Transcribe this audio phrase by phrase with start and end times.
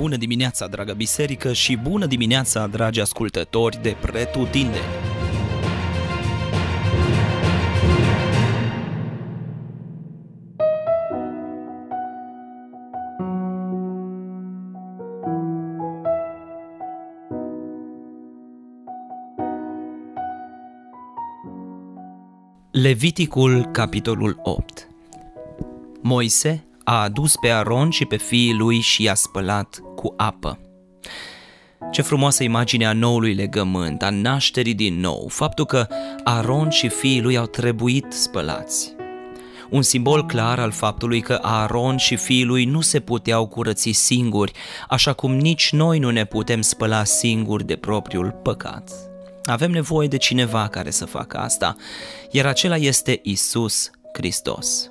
[0.00, 4.84] Bună dimineața, dragă biserică, și bună dimineața, dragi ascultători de Pretutindeni!
[22.70, 24.88] Leviticul, capitolul 8
[26.02, 30.58] Moise a adus pe Aron și pe fiii lui și i-a spălat cu apă.
[31.90, 35.86] Ce frumoasă imagine a noului legământ, a nașterii din nou, faptul că
[36.24, 38.94] Aron și fiii lui au trebuit spălați.
[39.70, 44.52] Un simbol clar al faptului că Aron și fiii lui nu se puteau curăți singuri,
[44.88, 48.90] așa cum nici noi nu ne putem spăla singuri de propriul păcat.
[49.44, 51.76] Avem nevoie de cineva care să facă asta,
[52.30, 54.90] iar acela este Isus Hristos.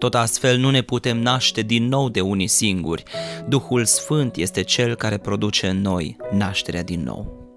[0.00, 3.02] Tot astfel nu ne putem naște din nou de unii singuri.
[3.48, 7.48] Duhul Sfânt este cel care produce în noi nașterea din nou.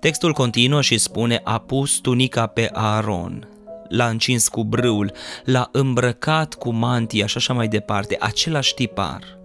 [0.00, 3.48] Textul continuă și spune, a pus tunica pe Aaron,
[3.88, 5.12] l-a încins cu brâul,
[5.44, 9.38] l-a îmbrăcat cu mantia și așa mai departe, același tipar.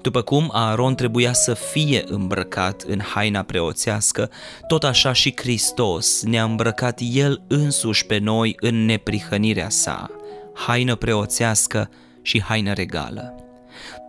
[0.00, 4.30] După cum Aaron trebuia să fie îmbrăcat în haina preoțească,
[4.66, 10.10] tot așa și Hristos ne-a îmbrăcat El însuși pe noi în neprihănirea sa–
[10.54, 11.90] haină preoțească
[12.22, 13.34] și haină regală.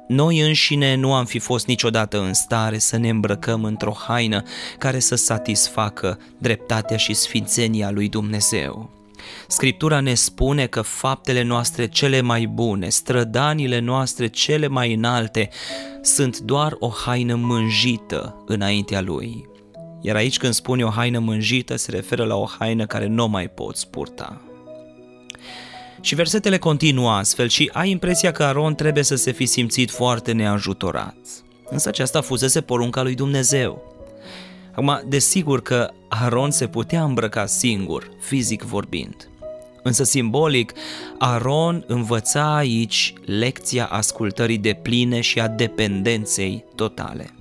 [0.08, 4.44] Noi înșine nu am fi fost niciodată în stare să ne îmbrăcăm într-o haină
[4.78, 8.90] care să satisfacă dreptatea și sfințenia lui Dumnezeu.
[9.48, 15.50] Scriptura ne spune că faptele noastre cele mai bune, strădanile noastre cele mai înalte,
[16.02, 19.46] sunt doar o haină mânjită înaintea Lui.
[20.02, 23.48] Iar aici când spune o haină mânjită, se referă la o haină care nu mai
[23.48, 24.42] poți purta.
[26.04, 30.32] Și versetele continuă astfel și ai impresia că Aron trebuie să se fi simțit foarte
[30.32, 31.16] neajutorat.
[31.70, 33.94] Însă aceasta fusese porunca lui Dumnezeu.
[34.72, 39.30] Acum, desigur că Aron se putea îmbrăca singur, fizic vorbind.
[39.84, 40.74] Însă simbolic,
[41.18, 47.34] Aron învăța aici lecția ascultării de pline și a dependenței totale.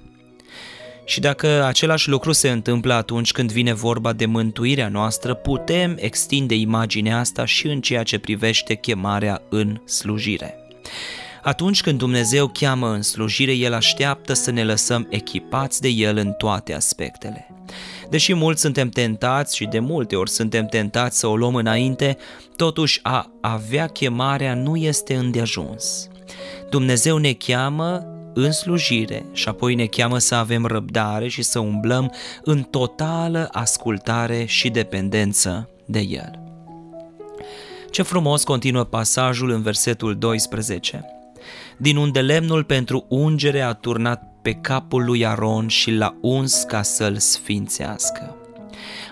[1.12, 6.54] Și dacă același lucru se întâmplă atunci când vine vorba de mântuirea noastră, putem extinde
[6.54, 10.54] imaginea asta și în ceea ce privește chemarea în slujire.
[11.42, 16.32] Atunci când Dumnezeu cheamă în slujire, El așteaptă să ne lăsăm echipați de El în
[16.32, 17.48] toate aspectele.
[18.10, 22.16] Deși mulți suntem tentați și de multe ori suntem tentați să o luăm înainte,
[22.56, 26.08] totuși a avea chemarea nu este îndeajuns.
[26.70, 32.12] Dumnezeu ne cheamă în slujire și apoi ne cheamă să avem răbdare și să umblăm
[32.43, 36.41] în totală ascultare și dependență de El.
[37.91, 41.04] Ce frumos continuă pasajul în versetul 12.
[41.76, 46.82] Din unde lemnul pentru ungere a turnat pe capul lui Aron și l-a uns ca
[46.82, 48.41] să-l sfințească.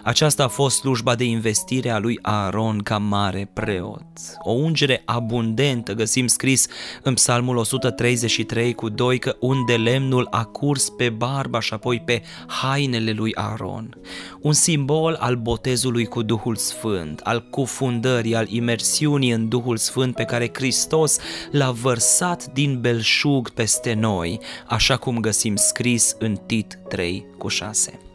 [0.03, 4.07] Aceasta a fost slujba de investire a lui Aaron ca mare preot.
[4.43, 6.67] O ungere abundentă, găsim scris
[7.03, 12.23] în Psalmul 133 cu 2 că unde lemnul a curs pe barba și apoi pe
[12.47, 13.99] hainele lui Aaron.
[14.41, 20.25] Un simbol al botezului cu Duhul Sfânt, al cufundării, al imersiunii în Duhul Sfânt pe
[20.25, 21.19] care Hristos
[21.51, 28.10] l-a vărsat din belșug peste noi, așa cum găsim scris în Tit 3 cu 6.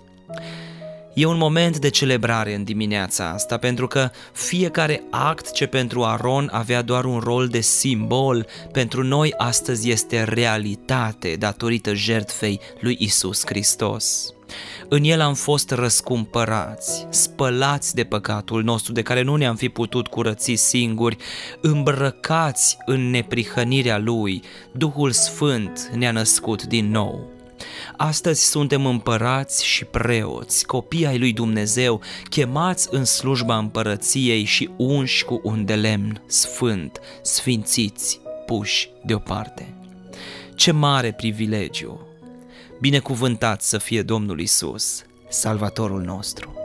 [1.17, 6.49] E un moment de celebrare în dimineața asta, pentru că fiecare act ce pentru Aron
[6.51, 13.41] avea doar un rol de simbol, pentru noi astăzi este realitate datorită jertfei lui Isus
[13.45, 14.33] Hristos.
[14.89, 20.07] În el am fost răscumpărați, spălați de păcatul nostru de care nu ne-am fi putut
[20.07, 21.17] curăți singuri,
[21.61, 27.34] îmbrăcați în neprihănirea lui, Duhul Sfânt ne-a născut din nou.
[27.97, 35.25] Astăzi suntem împărați și preoți, copii ai lui Dumnezeu, chemați în slujba împărăției și unși
[35.25, 39.73] cu un de lemn sfânt, sfințiți, puși deoparte.
[40.55, 42.07] Ce mare privilegiu!
[42.79, 46.64] Binecuvântat să fie Domnul Isus, Salvatorul nostru!